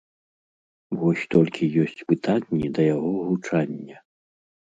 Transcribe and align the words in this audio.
Вось 1.01 1.25
толькі 1.33 1.67
ёсць 1.83 2.01
пытанні 2.13 2.65
да 2.77 2.81
яго 2.95 3.11
гучання. 3.27 3.97